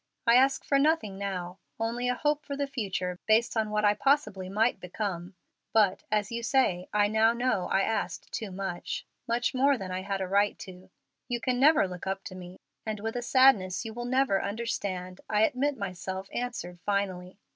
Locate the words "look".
11.87-12.07